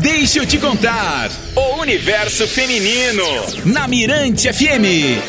[0.00, 1.30] Deixa eu te contar.
[1.54, 3.22] O universo feminino.
[3.66, 5.20] Na Mirante FM.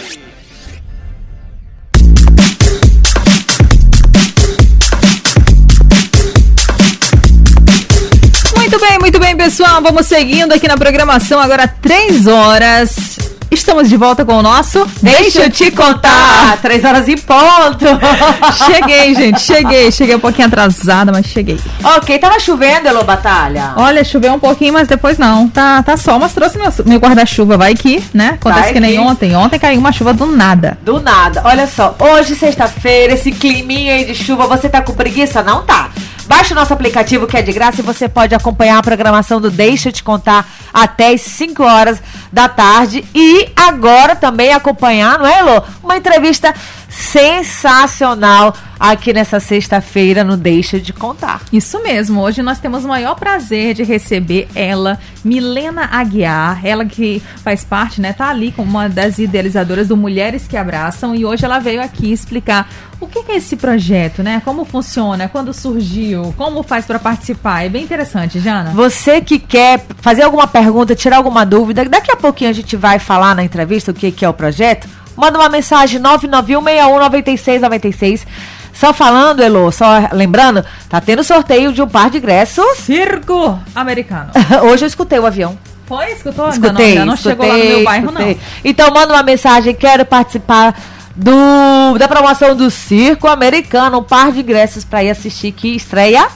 [8.56, 9.82] Muito bem, muito bem, pessoal.
[9.82, 11.42] Vamos seguindo aqui na programação.
[11.42, 13.18] Agora, três horas.
[13.52, 16.58] Estamos de volta com o nosso Deixa eu te contar!
[16.62, 17.86] Três horas em ponto!
[18.66, 19.92] cheguei, gente, cheguei.
[19.92, 21.60] Cheguei um pouquinho atrasada, mas cheguei.
[21.84, 23.74] ok, tava chovendo, Elô Batalha?
[23.76, 25.50] Olha, choveu um pouquinho, mas depois não.
[25.50, 27.58] Tá, tá sol, mas trouxe meu, meu guarda-chuva.
[27.58, 28.38] Vai que, né?
[28.40, 29.00] Acontece Vai que nem que.
[29.00, 29.36] ontem.
[29.36, 30.78] Ontem caiu uma chuva do nada.
[30.82, 31.42] Do nada.
[31.44, 35.44] Olha só, hoje, sexta-feira, esse climinha aí de chuva, você tá com preguiça?
[35.44, 35.90] Não tá.
[36.26, 39.52] Baixe o nosso aplicativo que é de graça e você pode acompanhar a programação do
[39.52, 43.06] Deixa eu te contar até as 5 horas da tarde.
[43.14, 45.64] E agora também acompanhar, não é, Elô?
[45.84, 46.54] Uma entrevista
[47.02, 51.42] sensacional aqui nessa sexta-feira no Deixa de Contar.
[51.52, 52.22] Isso mesmo.
[52.22, 56.66] Hoje nós temos o maior prazer de receber ela, Milena Aguiar.
[56.66, 58.14] Ela que faz parte, né?
[58.14, 61.16] Tá ali como uma das idealizadoras do Mulheres que Abraçam.
[61.16, 64.42] E hoje ela veio aqui explicar o que é esse projeto, né?
[64.46, 67.66] Como funciona, quando surgiu, como faz para participar.
[67.66, 68.72] É bem interessante, Jana.
[68.72, 73.00] Você que quer fazer alguma pergunta, tirar alguma dúvida, daqui a pouquinho a gente vai
[73.00, 75.01] falar na entrevista o que é o projeto.
[75.22, 78.26] Manda uma mensagem 991619696.
[78.74, 82.66] Só falando, Elô, só lembrando, tá tendo sorteio de um par de ingressos.
[82.78, 84.32] Circo americano.
[84.72, 85.56] Hoje eu escutei o avião.
[85.86, 86.12] Foi?
[86.12, 86.46] Escutou?
[86.46, 88.34] Ainda Escutei, não, ainda não chegou lá no escutei, meu bairro, escutei.
[88.34, 88.42] não.
[88.66, 90.74] Então manda uma mensagem, quero participar
[91.16, 96.28] do da promoção do Circo Americano, um par de ingressos para ir assistir que estreia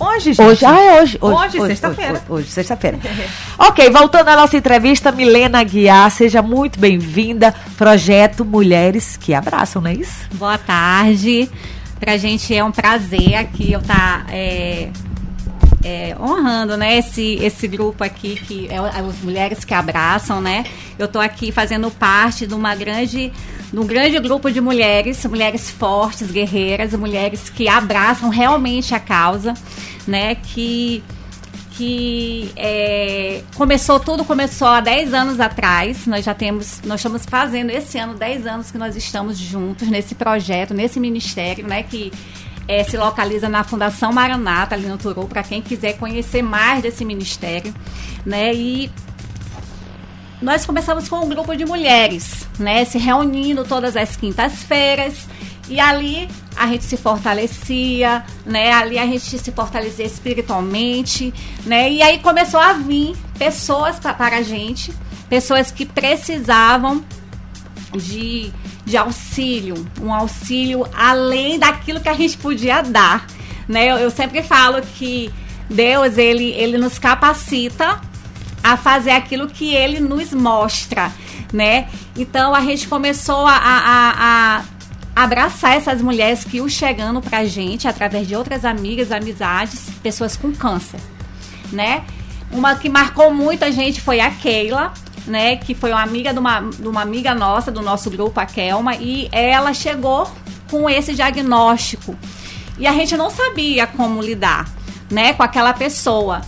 [0.00, 0.46] Hoje, gente.
[0.48, 1.18] Hoje, ah, é hoje.
[1.20, 2.12] Hoje, sexta-feira.
[2.12, 2.98] Hoje, hoje, sexta-feira.
[3.58, 7.54] ok, voltando à nossa entrevista, Milena Guiar, seja muito bem-vinda.
[7.76, 10.26] Projeto Mulheres que Abraçam, não é isso?
[10.34, 11.50] Boa tarde.
[11.98, 14.24] Pra gente é um prazer aqui eu estar
[16.20, 20.64] honrando, né, esse, esse grupo aqui que é o- é as mulheres que abraçam, né?
[20.98, 23.32] Eu tô aqui fazendo parte de uma grande
[23.72, 29.52] de um grande grupo de mulheres, mulheres fortes, guerreiras, mulheres que abraçam realmente a causa,
[30.08, 30.34] né?
[30.34, 31.04] Que
[31.78, 36.06] que é, começou tudo começou há 10 anos atrás.
[36.08, 40.16] Nós já temos, nós estamos fazendo esse ano 10 anos que nós estamos juntos nesse
[40.16, 42.12] projeto, nesse ministério, né, que
[42.66, 47.04] é, se localiza na Fundação Maranata, ali no Turu, para quem quiser conhecer mais desse
[47.04, 47.72] ministério,
[48.26, 48.52] né?
[48.52, 48.90] E
[50.42, 55.28] nós começamos com um grupo de mulheres, né, se reunindo todas as quintas-feiras
[55.68, 58.72] e ali a gente se fortalecia, né?
[58.72, 61.32] Ali a gente se fortalecia espiritualmente,
[61.64, 61.90] né?
[61.90, 64.92] E aí começou a vir pessoas para a gente,
[65.28, 67.04] pessoas que precisavam
[67.92, 68.52] de,
[68.84, 73.26] de auxílio, um auxílio além daquilo que a gente podia dar,
[73.68, 73.86] né?
[73.90, 75.32] Eu, eu sempre falo que
[75.70, 78.00] Deus ele ele nos capacita
[78.62, 81.12] a fazer aquilo que ele nos mostra,
[81.52, 81.88] né?
[82.16, 84.57] Então a gente começou a, a, a
[85.18, 90.52] abraçar essas mulheres que iam chegando pra gente através de outras amigas, amizades, pessoas com
[90.52, 91.00] câncer,
[91.72, 92.04] né?
[92.52, 94.92] Uma que marcou muito a gente foi a Keila,
[95.26, 95.56] né?
[95.56, 98.94] Que foi uma amiga de uma, de uma amiga nossa, do nosso grupo, a Kelma,
[98.94, 100.30] e ela chegou
[100.70, 102.16] com esse diagnóstico.
[102.78, 104.68] E a gente não sabia como lidar,
[105.10, 106.42] né, com aquela pessoa.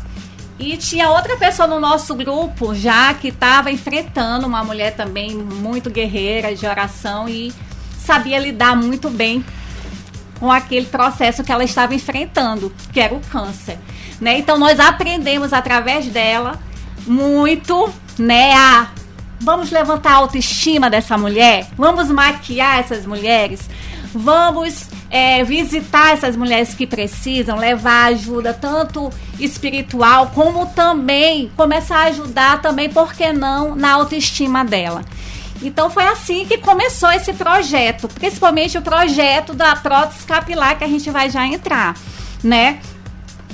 [0.61, 5.91] E tinha outra pessoa no nosso grupo já que estava enfrentando uma mulher também muito
[5.91, 7.53] guerreira de oração e
[8.11, 9.45] sabia lidar muito bem
[10.41, 13.79] com aquele processo que ela estava enfrentando, que era o câncer,
[14.21, 14.37] né?
[14.37, 16.59] Então nós aprendemos através dela
[17.07, 17.89] muito,
[18.19, 18.89] né, a
[19.39, 23.71] vamos levantar a autoestima dessa mulher, vamos maquiar essas mulheres,
[24.13, 32.09] vamos é, visitar essas mulheres que precisam, levar ajuda tanto espiritual como também começar a
[32.09, 35.05] ajudar também, por que não, na autoestima dela.
[35.63, 40.89] Então foi assim que começou esse projeto, principalmente o projeto da prótese capilar que a
[40.89, 41.95] gente vai já entrar,
[42.43, 42.81] né?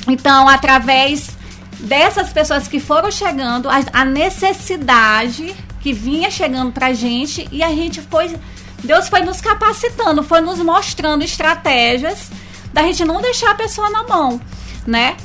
[0.07, 1.37] Então, através
[1.81, 7.71] dessas pessoas que foram chegando, a, a necessidade que vinha chegando pra gente e a
[7.71, 8.37] gente foi
[8.85, 12.31] Deus foi nos capacitando, foi nos mostrando estratégias
[12.73, 14.41] da gente não deixar a pessoa na mão,
[14.87, 15.17] né?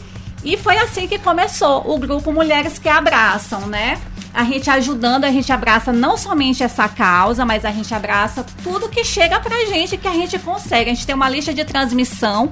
[0.43, 3.99] E foi assim que começou o grupo Mulheres que Abraçam, né?
[4.33, 8.87] A gente ajudando, a gente abraça não somente essa causa, mas a gente abraça tudo
[8.87, 10.89] que chega pra gente, que a gente consegue.
[10.89, 12.51] A gente tem uma lista de transmissão,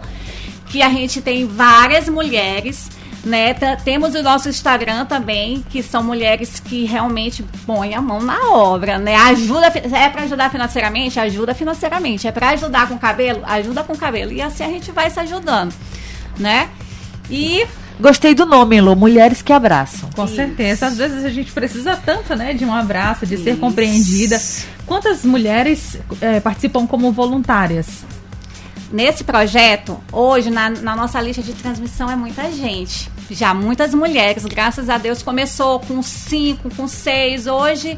[0.68, 2.90] que a gente tem várias mulheres,
[3.24, 3.54] né?
[3.84, 8.98] Temos o nosso Instagram também, que são mulheres que realmente põem a mão na obra,
[8.98, 9.16] né?
[9.16, 11.20] Ajuda, é para ajudar financeiramente?
[11.20, 12.28] Ajuda financeiramente.
[12.28, 13.42] É para ajudar com cabelo?
[13.46, 14.32] Ajuda com cabelo.
[14.34, 15.74] E assim a gente vai se ajudando,
[16.38, 16.70] né?
[17.30, 17.66] E
[18.00, 20.10] Gostei do nome, Elô, Mulheres que Abraçam.
[20.16, 20.36] Com Isso.
[20.36, 20.88] certeza.
[20.88, 23.60] Às vezes a gente precisa tanto, né, de um abraço, de ser Isso.
[23.60, 24.42] compreendida.
[24.86, 28.06] Quantas mulheres eh, participam como voluntárias?
[28.92, 33.12] Nesse projeto, hoje, na, na nossa lista de transmissão, é muita gente.
[33.30, 37.48] Já muitas mulheres, graças a Deus, começou com cinco, com seis.
[37.48, 37.98] Hoje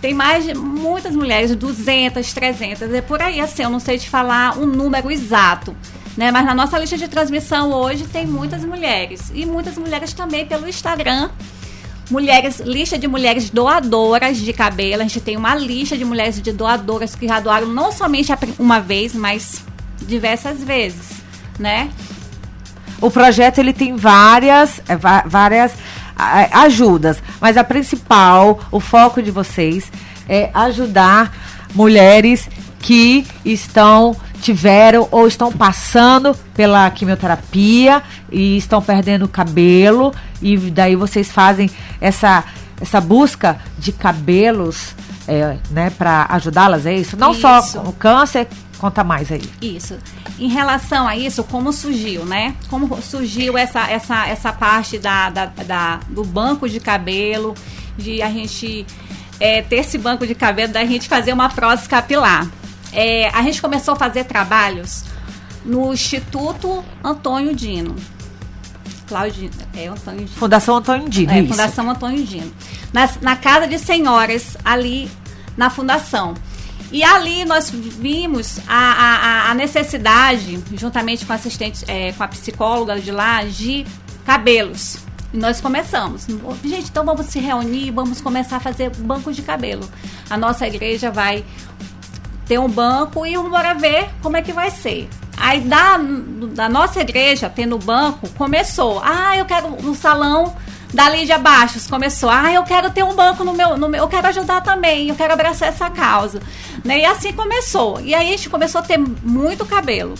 [0.00, 2.92] tem mais de muitas mulheres, 200, 300.
[2.92, 5.74] É por aí, assim, eu não sei te falar um número exato.
[6.20, 6.30] Né?
[6.30, 9.32] Mas na nossa lista de transmissão hoje tem muitas mulheres.
[9.34, 11.30] E muitas mulheres também pelo Instagram.
[12.10, 15.00] Mulheres, lista de mulheres doadoras de cabelo.
[15.00, 18.80] A gente tem uma lista de mulheres de doadoras que já doaram não somente uma
[18.80, 19.64] vez, mas
[20.02, 21.22] diversas vezes,
[21.58, 21.88] né?
[23.00, 25.72] O projeto ele tem várias, é, várias
[26.14, 29.90] a- ajudas, mas a principal, o foco de vocês
[30.28, 31.34] é ajudar
[31.74, 32.46] mulheres
[32.78, 34.14] que estão
[34.50, 38.02] tiveram ou estão passando pela quimioterapia
[38.32, 40.12] e estão perdendo cabelo
[40.42, 41.70] e daí vocês fazem
[42.00, 42.42] essa
[42.80, 44.94] essa busca de cabelos,
[45.28, 47.14] é, né, para ajudá-las, é isso?
[47.14, 47.78] Não só Isso.
[47.78, 48.48] com o câncer,
[48.78, 49.42] conta mais aí.
[49.60, 49.98] Isso.
[50.38, 52.54] Em relação a isso, como surgiu, né?
[52.70, 57.54] Como surgiu essa, essa, essa parte da, da, da- do banco de cabelo,
[57.98, 58.86] de a gente
[59.38, 62.46] é, ter esse banco de cabelo, da gente fazer uma prótese capilar.
[62.92, 65.04] É, a gente começou a fazer trabalhos
[65.64, 67.94] no Instituto Antônio Dino.
[69.06, 70.36] Claudino, é Antônio Dino.
[70.38, 71.48] Fundação Antônio Dino, É, isso.
[71.50, 72.52] Fundação Antônio Dino.
[72.92, 75.10] Na, na Casa de Senhoras, ali
[75.56, 76.34] na Fundação.
[76.92, 79.16] E ali nós vimos a, a-
[79.48, 83.84] a- a necessidade, juntamente com a assistente, é, com a psicóloga de lá, de
[84.24, 84.98] cabelos.
[85.32, 86.26] E nós começamos.
[86.64, 89.88] Gente, então vamos se reunir, vamos começar a fazer banco de cabelo.
[90.28, 91.44] A nossa igreja vai
[92.50, 95.08] ter um banco e bora ver como é que vai ser.
[95.36, 95.96] Aí da,
[96.52, 99.00] da nossa igreja, tendo banco, começou.
[99.04, 100.56] Ah, eu quero um salão
[100.92, 101.86] da Lídia Baixos.
[101.86, 102.28] Começou.
[102.28, 104.02] Ah, eu quero ter um banco no meu, no meu.
[104.02, 105.08] Eu quero ajudar também.
[105.08, 106.42] Eu quero abraçar essa causa.
[106.84, 107.02] Né?
[107.02, 108.00] E assim começou.
[108.00, 110.16] E aí a gente começou a ter muito cabelo.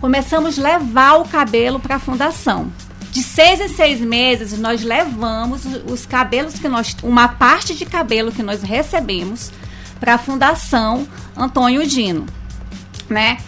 [0.00, 2.72] Começamos a levar o cabelo para a fundação.
[3.10, 6.96] De seis em seis meses, nós levamos os cabelos que nós.
[7.02, 9.52] Uma parte de cabelo que nós recebemos
[10.00, 11.06] para a Fundação
[11.36, 12.26] Antônio Dino,
[13.08, 13.38] né?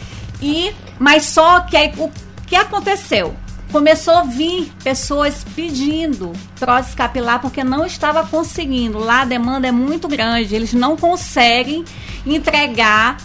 [0.40, 2.10] E mas só que aí o
[2.46, 3.34] que aconteceu?
[3.72, 8.98] Começou a vir pessoas pedindo prótese capilar porque não estava conseguindo.
[8.98, 11.84] Lá a demanda é muito grande, eles não conseguem
[12.26, 13.16] entregar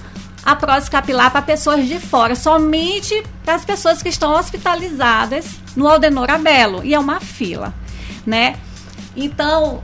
[0.45, 5.85] a prótese capilar para pessoas de fora, somente para as pessoas que estão hospitalizadas no
[5.85, 6.81] Aldenor Abelo.
[6.85, 7.73] E é uma fila,
[8.25, 8.55] né?
[9.13, 9.83] Então,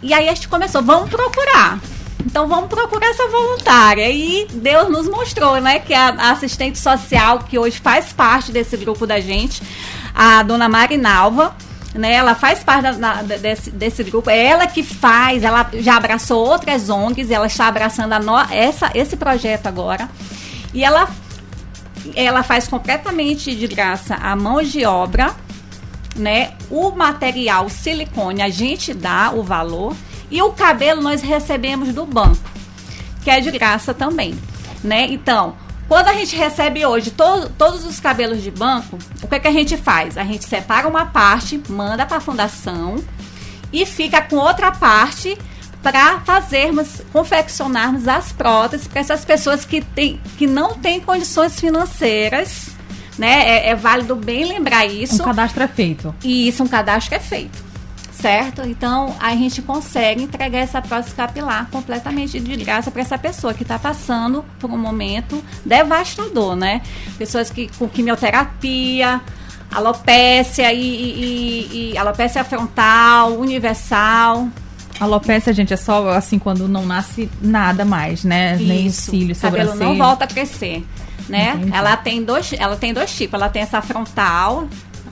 [0.00, 1.80] e aí a gente começou, vamos procurar.
[2.24, 4.08] Então vamos procurar essa voluntária.
[4.10, 9.06] E Deus nos mostrou, né, que a, assistente social que hoje faz parte desse grupo
[9.06, 9.62] da gente,
[10.14, 11.54] a dona Marinalva,
[11.94, 14.28] né, ela faz parte da- da- desse, desse grupo.
[14.30, 18.90] É ela que faz, ela já abraçou outras ONGs, ela está abraçando a no- essa,
[18.94, 20.08] esse projeto agora.
[20.74, 21.08] E ela,
[22.14, 25.34] ela faz completamente de graça a mão de obra,
[26.14, 26.52] né?
[26.70, 29.94] O material silicone a gente dá o valor
[30.30, 32.38] e o cabelo nós recebemos do banco,
[33.22, 34.38] que é de graça também,
[34.84, 35.06] né?
[35.10, 35.54] Então,
[35.88, 39.48] quando a gente recebe hoje to- todos os cabelos de banco, o que, é que
[39.48, 40.18] a gente faz?
[40.18, 42.96] A gente separa uma parte, manda para a fundação
[43.72, 45.36] e fica com outra parte
[45.82, 52.68] para fazermos, confeccionarmos as próteses para essas pessoas que, tem, que não têm condições financeiras,
[53.16, 53.48] né?
[53.48, 55.22] É, é válido bem lembrar isso.
[55.22, 56.14] Um cadastro é feito.
[56.22, 57.62] E isso um cadastro é feito,
[58.20, 58.62] certo?
[58.62, 63.62] Então a gente consegue entregar essa prótese capilar completamente de graça para essa pessoa que
[63.62, 66.82] está passando por um momento devastador, né?
[67.16, 69.20] Pessoas que com quimioterapia,
[69.72, 74.48] alopécia e, e, e- alopécia frontal, universal.
[74.98, 78.56] Alopecia, gente, é só assim quando não nasce nada mais, né?
[78.56, 79.12] Nem Isso.
[79.12, 80.04] cílio, o cabelo não sobrancelha.
[80.04, 80.84] volta a crescer,
[81.28, 81.52] né?
[81.54, 81.76] Entendi.
[81.76, 83.34] Ela tem dois, ela tem dois tipos.
[83.34, 84.66] Ela tem essa frontal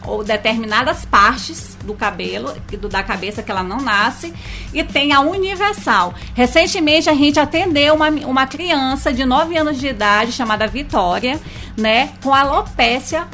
[0.06, 4.32] ou determinadas partes do cabelo e do da cabeça que ela não nasce
[4.72, 6.14] e tem a universal.
[6.34, 11.40] Recentemente a gente atendeu uma, uma criança de 9 anos de idade chamada Vitória,
[11.76, 13.26] né, com alopecia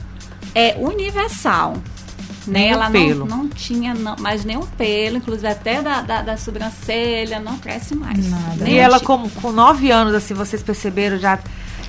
[0.54, 1.76] é universal.
[2.46, 2.68] Né?
[2.68, 3.24] Ela pelo.
[3.24, 7.94] Não, não tinha não, mais nenhum pelo, inclusive até da, da, da sobrancelha, não cresce
[7.94, 8.28] mais.
[8.28, 8.68] Nada.
[8.68, 11.38] E ela, com, com nove anos, assim, vocês perceberam já.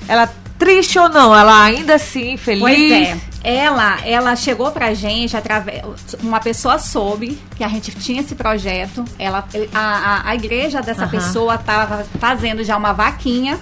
[0.06, 1.34] Ela triste ou não?
[1.34, 2.60] Ela ainda assim, feliz?
[2.60, 3.16] Pois é.
[3.42, 5.82] Ela, ela chegou pra gente através.
[6.22, 9.04] Uma pessoa soube que a gente tinha esse projeto.
[9.18, 11.10] Ela, a, a, a igreja dessa Aham.
[11.10, 13.58] pessoa estava fazendo já uma vaquinha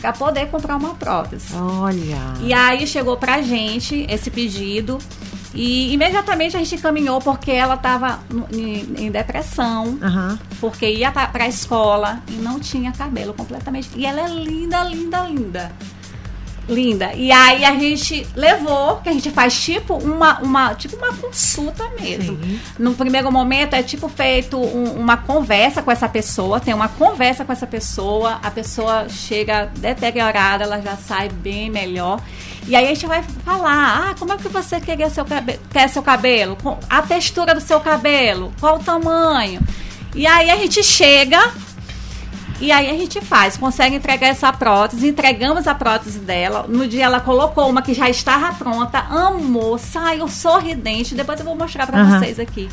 [0.00, 1.52] para poder comprar uma prótese.
[1.56, 2.18] Olha.
[2.40, 4.98] E aí chegou pra gente esse pedido.
[5.52, 8.20] E imediatamente a gente encaminhou porque ela estava
[8.52, 10.38] em, depressão, Aham.
[10.60, 13.88] porque ia para a escola e não tinha cabelo completamente.
[13.96, 15.72] E ela é linda, linda, linda.
[16.68, 17.12] Linda.
[17.14, 21.84] E aí a gente levou, que a gente faz tipo uma, uma, tipo uma consulta
[21.98, 22.36] mesmo.
[22.42, 22.60] Sim.
[22.78, 27.44] No primeiro momento é tipo feito um- uma conversa com essa pessoa, tem uma conversa
[27.44, 32.20] com essa pessoa, a pessoa chega deteriorada, ela já sai bem melhor.
[32.66, 35.88] E aí a gente vai falar, ah, como é que você queria seu cabe- quer
[35.88, 36.56] seu cabelo?
[36.90, 39.60] A textura do seu cabelo, qual o tamanho?
[40.14, 41.50] E aí a gente chega
[42.60, 46.66] e aí a gente faz, consegue entregar essa prótese, entregamos a prótese dela.
[46.68, 51.14] No dia ela colocou uma que já estava pronta, amou, saiu sorridente.
[51.14, 52.18] Depois eu vou mostrar para Aham.
[52.18, 52.68] vocês aqui.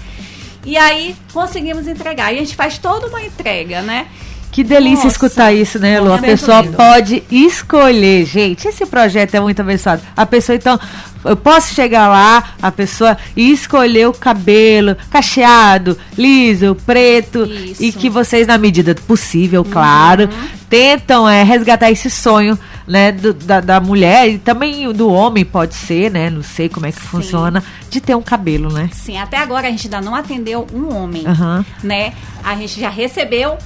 [0.66, 2.34] E aí conseguimos entregar.
[2.34, 4.08] E a gente faz toda uma entrega, né?
[4.52, 5.08] Que delícia Nossa.
[5.08, 6.14] escutar isso, né, Lu?
[6.14, 6.78] A pessoa lindo.
[6.78, 8.68] pode escolher, gente.
[8.68, 10.02] Esse projeto é muito abençoado.
[10.16, 10.80] A pessoa, então,
[11.26, 17.84] eu posso chegar lá, a pessoa e escolher o cabelo cacheado, liso, preto, Isso.
[17.84, 20.30] e que vocês, na medida do possível, claro,
[20.70, 22.58] tentam é, resgatar esse sonho.
[22.88, 26.30] Né, do- da, da mulher e também do homem pode ser, né?
[26.30, 28.92] Não sei como é que funciona, de ter um cabelo, né?
[28.94, 31.66] Sim, até agora a gente ainda não atendeu um homem, Aham.
[31.84, 32.14] né?
[32.44, 33.58] A gente já recebeu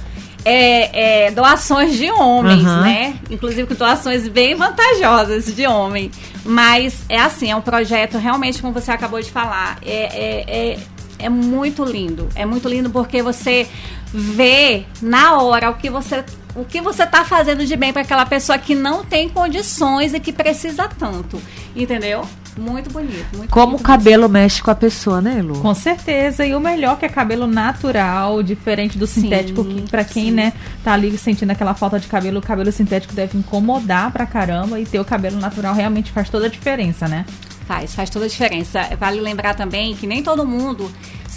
[0.42, 2.80] é, é, doações de homens, Aham.
[2.80, 3.14] né?
[3.30, 6.10] Inclusive com doações bem vantajosas de homem.
[6.44, 10.78] Mas é assim, é um projeto realmente, como você acabou de falar, é, é, é,
[11.18, 12.28] é muito lindo.
[12.34, 13.68] É muito lindo porque você
[14.12, 18.26] vê na hora o que você o que você está fazendo de bem para aquela
[18.26, 21.40] pessoa que não tem condições e que precisa tanto,
[21.76, 22.26] entendeu?
[22.58, 25.60] Muito bonito, muito Como o bonito cabelo mexe com a pessoa, né, Lu?
[25.60, 26.44] Com certeza.
[26.44, 30.30] E o melhor que é cabelo natural, diferente do Sim, sintético, que pra quem, sim.
[30.32, 30.52] né,
[30.84, 34.86] tá ali sentindo aquela falta de cabelo, o cabelo sintético deve incomodar pra caramba e
[34.86, 37.24] ter o cabelo natural realmente faz toda a diferença, né?
[37.66, 38.80] Faz, faz toda a diferença.
[38.98, 40.90] Vale lembrar também que nem todo mundo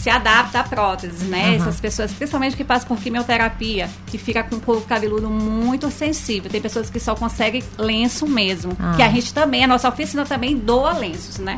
[0.03, 1.45] se adapta à prótese, né?
[1.45, 1.55] Aham.
[1.55, 6.51] Essas pessoas, principalmente que passam por quimioterapia, que fica com o couro cabeludo muito sensível.
[6.51, 8.75] Tem pessoas que só conseguem lenço mesmo.
[8.77, 8.95] Ah.
[8.97, 11.55] Que a gente também, a nossa oficina também doa lenços, né?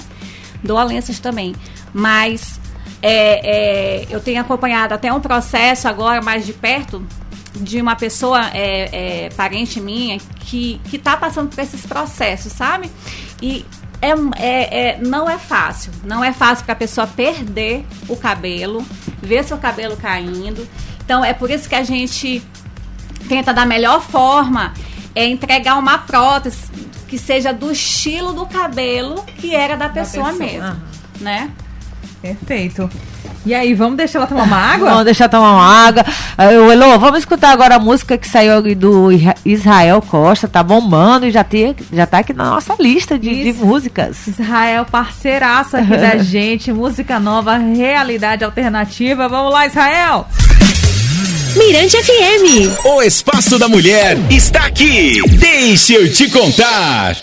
[0.64, 1.56] Doa lenços também.
[1.92, 2.60] Mas
[3.02, 7.04] é, é, eu tenho acompanhado até um processo agora mais de perto
[7.56, 12.92] de uma pessoa é, é, parente minha que que está passando por esses processos, sabe?
[13.42, 13.66] E
[14.02, 18.86] é, é- é- não é fácil, não é fácil para a pessoa perder o cabelo,
[19.22, 20.68] ver seu cabelo caindo.
[21.04, 22.44] Então é por isso que a gente
[23.30, 24.74] tenta da melhor forma
[25.16, 26.70] é entregar uma prótese
[27.08, 30.46] que seja do estilo do cabelo que era da pessoa, pessoa.
[30.46, 30.80] mesmo, Aham.
[31.22, 31.52] né?
[32.22, 32.90] Perfeito.
[33.46, 34.90] E aí, vamos deixar ela tomar uma água?
[34.90, 36.04] Vamos deixar tomar uma água.
[36.38, 40.64] Ah, ô, Elô, vamos escutar agora a música que saiu do Isra- Israel Costa, tá
[40.64, 44.28] bombando e já, tem, já tá aqui na nossa lista de, de músicas.
[44.28, 49.28] Israel, parceiraço aqui da gente, música nova, realidade alternativa.
[49.30, 50.28] Vamos lá, Israel!
[51.56, 52.86] Mirante FM.
[52.86, 55.22] O Espaço da Mulher está aqui.
[55.38, 57.16] Deixa eu te contar.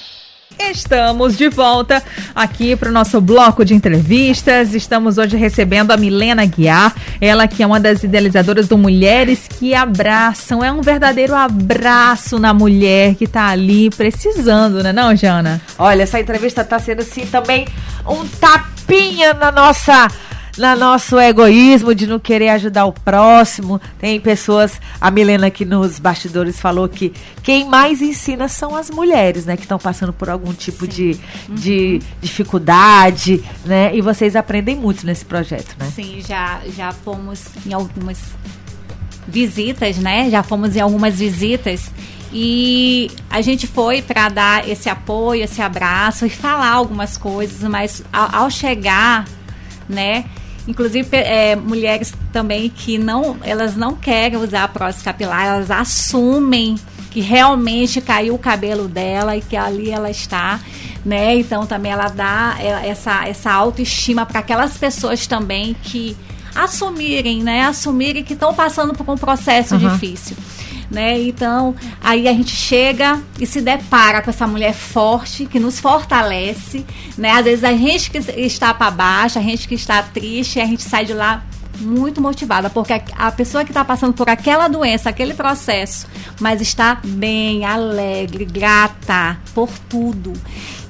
[0.71, 2.03] Estamos de volta
[2.35, 4.75] aqui para o nosso bloco de entrevistas.
[4.75, 9.75] Estamos hoje recebendo a Milena Guiar, ela que é uma das idealizadoras do Mulheres que
[9.75, 10.65] Abraçam.
[10.65, 15.61] É um verdadeiro abraço na mulher que tá ali precisando, né, não, Jana?
[15.79, 17.67] Olha, essa entrevista tá sendo assim também
[18.07, 20.09] um tapinha na nossa
[20.57, 23.81] na nosso egoísmo de não querer ajudar o próximo.
[23.99, 29.47] Tem pessoas, a Milena aqui nos bastidores falou que quem mais ensina são as mulheres,
[29.47, 31.19] né, que estão passando por algum tipo de,
[31.49, 33.95] de dificuldade, né?
[33.95, 35.91] E vocês aprendem muito nesse projeto, né?
[35.95, 38.19] Sim, já, já fomos em algumas
[39.27, 40.29] visitas, né?
[40.31, 41.91] Já fomos em algumas visitas
[42.33, 48.03] e a gente foi para dar esse apoio, esse abraço e falar algumas coisas, mas
[48.13, 49.27] ao, ao chegar,
[49.89, 50.25] né?
[50.67, 56.77] Inclusive é, mulheres também que não, elas não querem usar a prótese capilar, elas assumem
[57.11, 60.61] que realmente caiu o cabelo dela e que ali ela está,
[61.05, 61.35] né?
[61.35, 66.17] Então também ela dá é, essa, essa autoestima para aquelas pessoas também que
[66.55, 67.65] assumirem, né?
[67.65, 69.81] Assumirem que estão passando por um processo Uhum.
[69.91, 70.37] difícil.
[70.93, 71.23] Né?
[71.23, 76.85] Então, aí a gente chega e se depara com essa mulher forte que nos fortalece,
[77.17, 77.31] né?
[77.31, 80.83] Às vezes a gente que está para baixo, a gente que está triste, a gente
[80.83, 81.43] sai de lá
[81.81, 86.07] muito motivada, porque a, pessoa que está passando por aquela doença, aquele processo,
[86.41, 90.33] mas está bem, alegre, grata por tudo.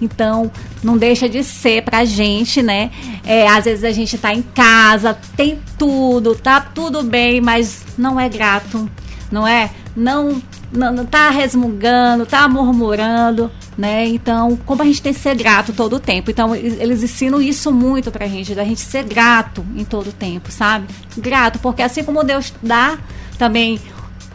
[0.01, 0.51] Então,
[0.83, 2.91] não deixa de ser pra gente, né?
[3.25, 8.19] É, às vezes a gente tá em casa, tem tudo, tá tudo bem, mas não
[8.19, 8.91] é grato,
[9.33, 9.71] não é?
[9.97, 10.41] Não
[10.73, 14.07] não, não tá resmungando, tá murmurando, né?
[14.07, 16.31] Então, como a gente tem que ser grato todo o tempo.
[16.31, 20.51] Então, eles ensinam isso muito pra gente, da gente ser grato em todo o tempo,
[20.51, 20.87] sabe?
[21.17, 22.99] Grato, porque assim como Deus dá
[23.39, 23.79] também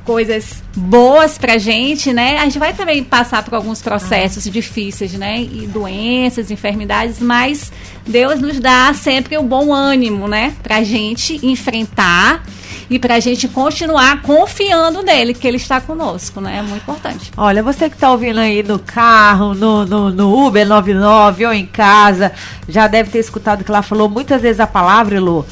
[0.05, 2.37] coisas boas pra gente, né?
[2.37, 4.49] A gente vai também passar por alguns processos ah.
[4.49, 5.41] difíceis, né?
[5.41, 7.71] E doenças, enfermidades, mas
[8.05, 10.55] Deus nos dá sempre o bom ânimo, né?
[10.63, 12.43] Pra gente enfrentar
[12.89, 16.57] e para a gente continuar confiando nele, que ele está conosco, né?
[16.57, 17.31] É muito importante.
[17.35, 21.65] Olha, você que está ouvindo aí no carro, no, no, no, Uber 99 ou em
[21.65, 22.31] casa,
[22.67, 25.45] já deve ter escutado que ela falou muitas vezes a palavra, Elô,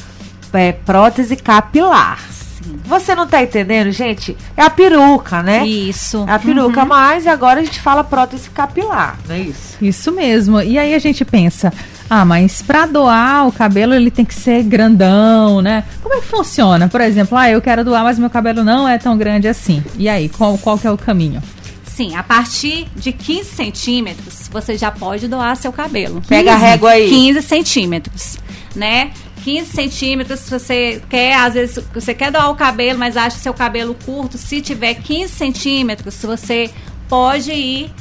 [0.52, 2.35] é prótese capilar.
[2.84, 4.36] Você não tá entendendo, gente?
[4.56, 5.66] É a peruca, né?
[5.66, 6.24] Isso.
[6.28, 6.88] É a peruca, uhum.
[6.88, 9.76] mas agora a gente fala prótese capilar, não é isso?
[9.80, 10.60] Isso mesmo.
[10.60, 11.72] E aí a gente pensa,
[12.08, 15.84] ah, mas para doar o cabelo ele tem que ser grandão, né?
[16.02, 16.88] Como é que funciona?
[16.88, 19.82] Por exemplo, ah, eu quero doar, mas meu cabelo não é tão grande assim.
[19.98, 21.42] E aí, qual, qual que é o caminho?
[21.84, 26.22] Sim, a partir de 15 centímetros, você já pode doar seu cabelo.
[26.28, 27.08] Pega 15, a régua aí.
[27.08, 28.38] 15 centímetros,
[28.74, 29.12] né?
[29.46, 33.54] 15 centímetros, se você quer, às vezes, você quer doar o cabelo, mas acha seu
[33.54, 36.68] cabelo curto, se tiver 15 centímetros, você
[37.08, 37.94] pode ir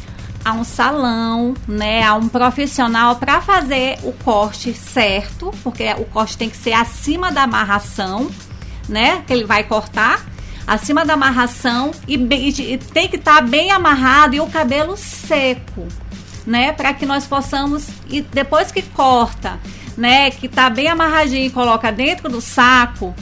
[0.43, 6.35] a um salão, né, a um profissional para fazer o corte certo, porque o corte
[6.35, 8.27] tem que ser acima da amarração,
[8.89, 10.25] né, que ele vai cortar,
[10.65, 15.87] acima da amarração e, e tem que estar tá bem amarrado e o cabelo seco,
[16.43, 19.59] né, para que nós possamos e depois que corta,
[19.97, 23.13] né, que tá bem amarradinho e coloca dentro do saco,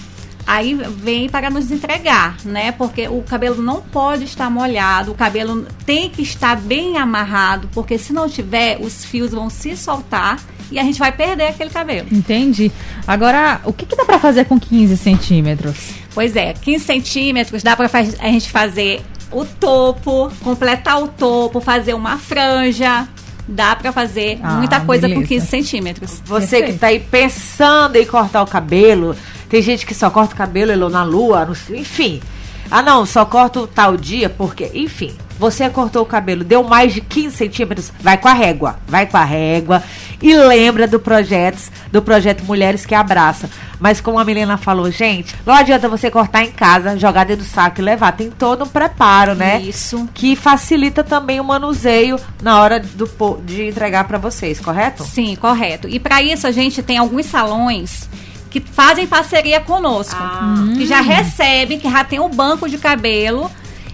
[0.46, 2.72] aí vem para nos entregar, né?
[2.72, 7.98] Porque o cabelo não pode estar molhado, o cabelo tem que estar bem amarrado, porque
[7.98, 10.40] se não tiver, os fios vão se soltar
[10.72, 12.08] e a gente vai perder aquele cabelo.
[12.12, 12.72] Entendi.
[13.08, 15.92] Agora, o que, que dá para fazer com 15 centímetros?
[16.14, 19.02] Pois é, 15 centímetros dá para a gente fazer
[19.32, 23.08] o topo, completar o topo, fazer uma franja,
[23.48, 25.22] dá para fazer ah, muita coisa beleza.
[25.22, 26.22] com 15 centímetros.
[26.26, 26.74] Você Perfeito.
[26.74, 29.16] que tá aí pensando em cortar o cabelo,
[29.50, 32.22] tem gente que só corta o cabelo na lua, no, enfim.
[32.70, 37.02] Ah, não, só corto tal dia, porque, enfim, você cortou o cabelo, deu mais de
[37.02, 39.84] 15 centímetros, vai com a régua, vai com a régua
[40.22, 43.50] e lembra do projeto, do projeto Mulheres que Abraçam.
[43.80, 47.50] Mas como a Milena falou, gente, não adianta você cortar em casa, jogar dentro do
[47.50, 49.60] saco e levar, tem todo um preparo, né?
[49.62, 50.08] Isso.
[50.14, 53.10] Que facilita também o manuseio na hora do,
[53.44, 55.04] de entregar para vocês, correto?
[55.04, 55.90] Sim, correto.
[55.90, 58.08] E para isso a gente tem alguns salões
[58.54, 60.54] que fazem parceria conosco, ah.
[60.78, 63.50] que já recebem, que já tem um banco de cabelo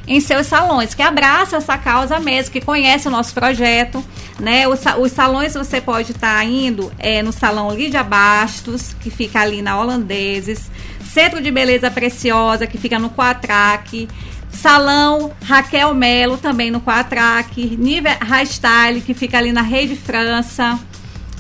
[0.06, 4.04] em seus salões, que abraça essa causa mesmo, que conhece o nosso projeto,
[4.38, 4.68] né?
[4.68, 9.40] Os, os salões você pode estar tá indo é, no salão Lídia Bastos, que fica
[9.40, 10.70] ali na Holandeses,
[11.06, 14.10] Centro de Beleza Preciosa, que fica no Quatraque,
[14.52, 20.78] Salão Raquel Melo, também no Quatraque, Nive Hairstyle, que fica ali na Rede França,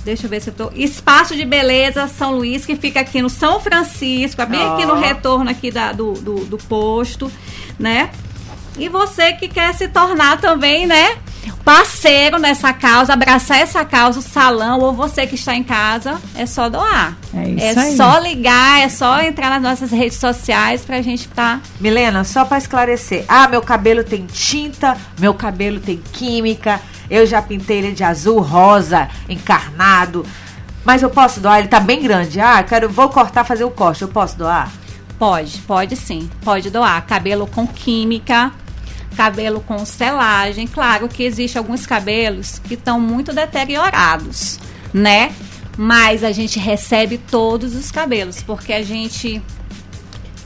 [0.03, 0.71] Deixa eu ver se eu tô.
[0.75, 4.73] Espaço de Beleza São Luís, que fica aqui no São Francisco, é bem oh.
[4.73, 7.31] aqui no retorno aqui da, do, do, do posto,
[7.77, 8.09] né?
[8.77, 11.17] E você que quer se tornar também, né?
[11.65, 16.45] Parceiro nessa causa, abraçar essa causa, o salão, ou você que está em casa, é
[16.45, 17.17] só doar.
[17.33, 17.97] É, isso é aí.
[17.97, 21.57] só ligar, é só entrar nas nossas redes sociais pra gente estar.
[21.57, 21.61] Tá...
[21.79, 23.25] Milena, só para esclarecer.
[23.27, 26.79] Ah, meu cabelo tem tinta, meu cabelo tem química
[27.09, 30.25] eu já pintei ele de azul, rosa, encarnado.
[30.85, 31.59] Mas eu posso doar?
[31.59, 32.39] Ele tá bem grande.
[32.39, 34.01] Ah, quero, vou cortar, fazer o corte.
[34.01, 34.71] Eu posso doar?
[35.17, 36.29] Pode, pode sim.
[36.43, 37.05] Pode doar.
[37.05, 38.51] Cabelo com química,
[39.15, 40.67] cabelo com selagem.
[40.67, 44.59] Claro que existe alguns cabelos que estão muito deteriorados,
[44.93, 45.33] né?
[45.77, 49.41] Mas a gente recebe todos os cabelos, porque a gente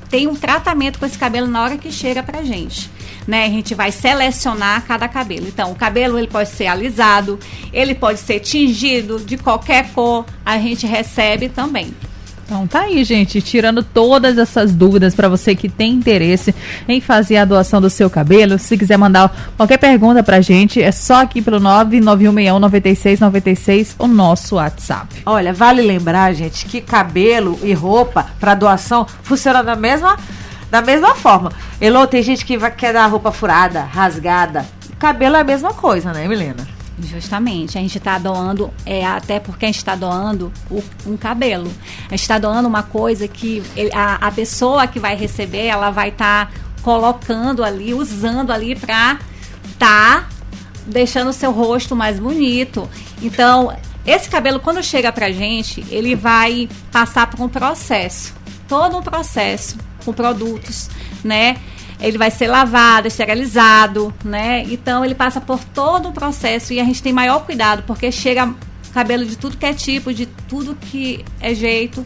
[0.10, 2.93] tem um tratamento com esse cabelo na hora que chega pra gente
[3.28, 3.46] né?
[3.46, 5.48] A gente vai selecionar cada cabelo.
[5.48, 7.40] Então, o cabelo ele pode ser alisado,
[7.72, 11.94] ele pode ser tingido de qualquer cor, a gente recebe também.
[12.46, 16.54] Então tá aí, gente, tirando todas essas dúvidas para você que tem interesse
[16.88, 18.60] em fazer a doação do seu cabelo.
[18.60, 25.22] Se quiser mandar qualquer pergunta pra gente, é só aqui pelo 991619696, o nosso WhatsApp.
[25.26, 30.18] Olha, vale lembrar, gente, que cabelo e roupa para doação funciona da mesma
[30.74, 31.52] da mesma forma.
[31.80, 34.66] Elô, tem gente que vai, quer dar roupa furada, rasgada.
[34.98, 36.68] Cabelo é a mesma coisa, né, Milena?
[37.00, 41.72] Justamente, a gente está doando, é, até porque a gente está doando o, um cabelo.
[42.08, 45.92] A gente está doando uma coisa que ele, a, a pessoa que vai receber, ela
[45.92, 49.20] vai estar tá colocando ali, usando ali para
[49.78, 50.28] tá
[50.88, 52.90] deixando o seu rosto mais bonito.
[53.22, 58.34] Então, esse cabelo, quando chega pra gente, ele vai passar por um processo.
[58.68, 60.90] Todo um processo com produtos,
[61.24, 61.58] né?
[62.00, 64.64] ele vai ser lavado, esterilizado, né?
[64.64, 68.54] Então ele passa por todo o processo e a gente tem maior cuidado, porque chega
[68.94, 72.06] cabelo de tudo que é tipo, de tudo que é jeito.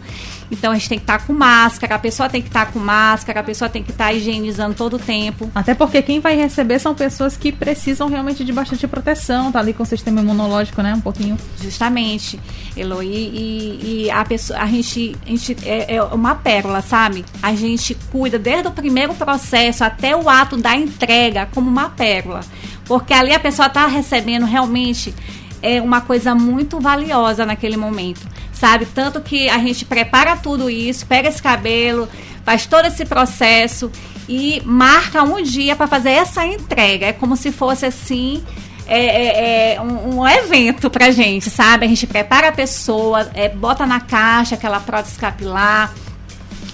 [0.49, 2.71] Então a gente tem que estar tá com máscara, a pessoa tem que estar tá
[2.71, 5.49] com máscara, a pessoa tem que estar tá higienizando todo o tempo.
[5.53, 9.73] Até porque quem vai receber são pessoas que precisam realmente de bastante proteção, tá ali
[9.73, 10.93] com o sistema imunológico, né?
[10.93, 11.37] Um pouquinho.
[11.61, 12.39] Justamente,
[12.75, 13.07] Eloy.
[13.07, 17.25] E, e a pessoa, a gente, a gente é, é uma pérola, sabe?
[17.41, 22.41] A gente cuida desde o primeiro processo até o ato da entrega como uma pérola.
[22.85, 25.13] Porque ali a pessoa está recebendo realmente
[25.61, 28.21] é uma coisa muito valiosa naquele momento
[28.57, 28.85] sabe?
[28.85, 32.07] Tanto que a gente prepara tudo isso, pega esse cabelo,
[32.43, 33.91] faz todo esse processo
[34.27, 37.07] e marca um dia para fazer essa entrega.
[37.07, 38.43] É como se fosse assim.
[38.89, 41.85] É, é, é um, um, evento pra gente, sabe?
[41.85, 45.93] A gente prepara a pessoa, é, bota na caixa aquela prótese capilar,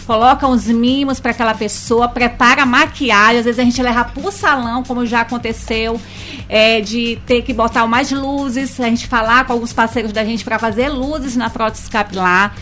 [0.04, 4.84] coloca uns mimos para aquela pessoa, prepara maquiagem, às vezes a gente leva pro salão,
[4.84, 6.00] como já aconteceu,
[6.48, 10.44] é, de ter que botar mais luzes, a gente falar com alguns parceiros da gente
[10.44, 12.56] para fazer luzes na prótese capilar.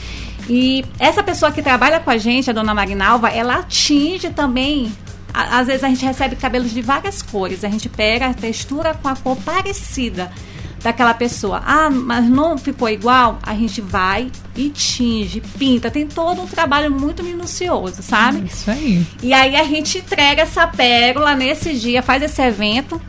[0.50, 4.92] E essa pessoa que trabalha com a gente, a dona Marinalva, ela atinge também
[5.34, 9.08] às vezes a gente recebe cabelos de várias cores, a gente pega a textura com
[9.08, 10.30] a cor parecida
[10.84, 11.62] daquela pessoa.
[11.65, 13.39] Ah, mas não ficou igual?
[13.44, 15.91] A gente vai e tinge, pinta.
[15.91, 18.46] Tem todo um trabalho muito minucioso, sabe?
[18.46, 19.06] Isso aí.
[19.22, 23.02] E aí a gente entrega essa pérola nesse dia, faz esse evento.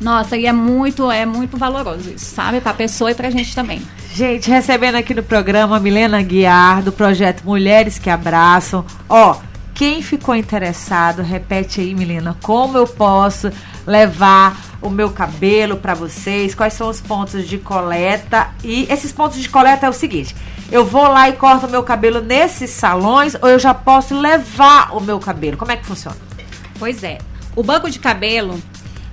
[0.00, 2.60] Nossa, e é muito, é muito valoroso isso, sabe?
[2.60, 3.82] Pra pessoa e pra gente também.
[4.14, 8.84] Gente, recebendo aqui no programa Milena Guiar, do projeto Mulheres que Abraçam.
[9.08, 9.36] Ó,
[9.74, 13.50] quem ficou interessado, repete aí, Milena, como eu posso
[13.86, 18.48] levar o meu cabelo para vocês, quais são os pontos de coleta.
[18.62, 20.34] E esses pontos de coleta é o seguinte:
[20.70, 24.96] eu vou lá e corto o meu cabelo nesses salões ou eu já posso levar
[24.96, 25.56] o meu cabelo?
[25.56, 26.16] Como é que funciona?
[26.78, 27.18] Pois é.
[27.56, 28.62] O banco de cabelo,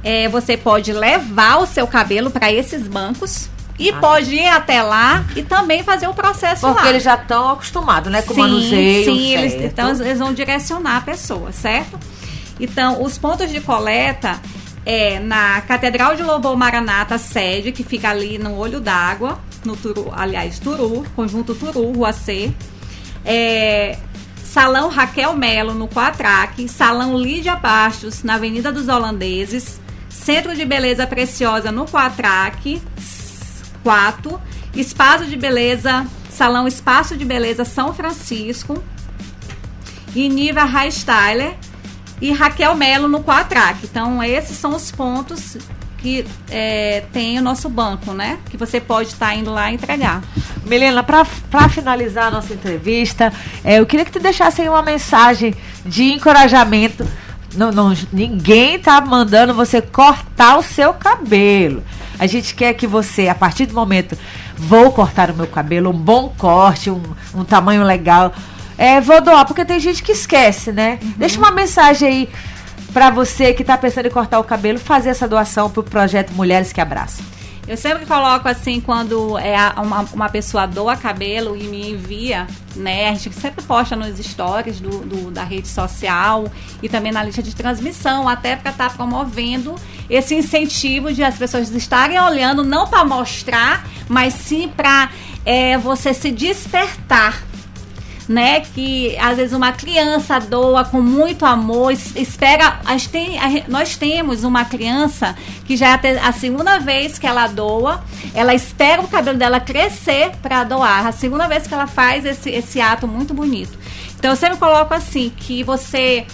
[0.04, 3.50] é, você pode levar o seu cabelo para esses bancos.
[3.78, 6.74] E ah, pode ir até lá e também fazer o processo Porque lá.
[6.76, 8.22] Porque eles já estão acostumados, né?
[8.22, 9.04] Com sim, o manuseio.
[9.04, 12.00] Sim, eles, então eles vão direcionar a pessoa, certo?
[12.58, 14.40] Então, os pontos de coleta,
[14.86, 20.12] é na Catedral de Louvor Maranata, sede, que fica ali no Olho d'Água, no Turu,
[20.16, 22.54] aliás, Turu, Conjunto Turu, Rua C.
[23.26, 23.98] É,
[24.44, 26.70] Salão Raquel Melo, no Quatraque.
[26.70, 29.82] Salão Lídia Bastos, na Avenida dos Holandeses.
[30.08, 32.82] Centro de Beleza Preciosa, no Quatraque,
[33.84, 34.40] 4.
[34.76, 38.82] Espaço de Beleza, Salão Espaço de Beleza São Francisco.
[40.16, 41.58] E Niva Styler
[42.22, 43.80] e Raquel Melo no Quatrac.
[43.84, 45.58] Então, esses são os pontos
[45.98, 48.38] que é, tem o nosso banco, né?
[48.50, 50.22] Que você pode estar tá indo lá entregar.
[50.64, 51.26] Milena, para
[51.70, 57.08] finalizar a nossa entrevista, é, eu queria que tu deixasse aí uma mensagem de encorajamento.
[57.56, 61.84] Não, não, ninguém tá mandando você cortar o seu cabelo.
[62.20, 64.18] A gente quer que você, a partir do momento,
[64.56, 67.02] vou cortar o meu cabelo, um bom corte, um,
[67.34, 68.32] um tamanho legal
[68.78, 71.00] é, vou doar, porque tem gente que esquece, né?
[71.02, 71.14] Uhum.
[71.18, 72.30] Deixa uma mensagem aí
[72.94, 76.72] para você que tá pensando em cortar o cabelo, fazer essa doação pro projeto Mulheres
[76.72, 77.26] que Abraçam.
[77.68, 83.10] Eu sempre coloco assim, quando é uma, uma pessoa doa cabelo e me envia, né?
[83.10, 86.46] A gente sempre posta nos stories do, do da rede social
[86.84, 89.74] e também na lista de transmissão, até para estar tá promovendo
[90.08, 95.10] esse incentivo de as pessoas estarem olhando, não para mostrar, mas sim para
[95.44, 97.44] é, você se despertar
[98.28, 98.62] né?
[98.62, 102.80] Que às vezes uma criança doa com muito amor, espera.
[102.86, 105.36] A gente tem, nós temos uma criança
[105.66, 110.32] que já é a segunda vez que ela doa, ela espera o cabelo dela crescer
[110.42, 111.08] para doar.
[111.08, 113.78] A segunda vez que ela faz esse, esse ato muito bonito.
[114.18, 116.26] Então eu sempre coloco assim que você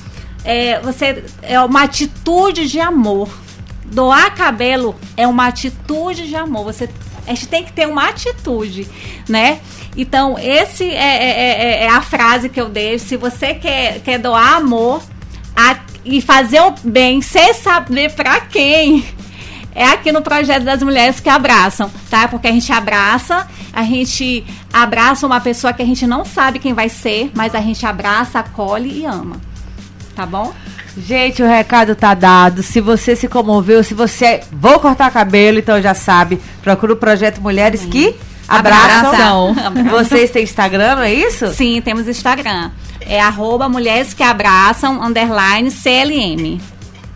[0.43, 3.29] é, você é uma atitude de amor.
[3.85, 6.63] Doar cabelo é uma atitude de amor.
[6.65, 6.89] Você
[7.27, 8.87] a gente tem que ter uma atitude,
[9.27, 9.59] né?
[9.95, 13.05] Então, esse é, é, é, é a frase que eu deixo.
[13.05, 15.01] Se você quer, quer doar amor
[15.55, 19.05] a, e fazer o bem sem saber para quem,
[19.73, 22.27] é aqui no projeto das mulheres que abraçam, tá?
[22.27, 26.73] Porque a gente abraça, a gente abraça uma pessoa que a gente não sabe quem
[26.73, 29.39] vai ser, mas a gente abraça, acolhe e ama.
[30.15, 30.53] Tá bom?
[30.97, 32.61] Gente, o recado tá dado.
[32.61, 37.41] Se você se comoveu, se você vou cortar cabelo, então já sabe, procura o projeto
[37.41, 37.89] Mulheres Sim.
[37.89, 38.15] que
[38.47, 39.51] Abraçam.
[39.51, 39.83] Abraçam.
[39.89, 41.47] Vocês têm Instagram, não é isso?
[41.53, 42.71] Sim, temos Instagram.
[42.99, 46.59] É arroba mulheres que abraçam, underline CLM.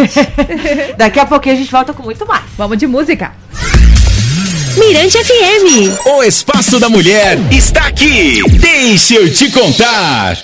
[0.97, 2.43] Daqui a pouquinho a gente volta com muito mais.
[2.57, 3.31] Vamos de música.
[4.77, 6.07] Mirante FM.
[6.07, 8.41] O Espaço da Mulher está aqui.
[8.59, 10.37] Deixa eu te contar.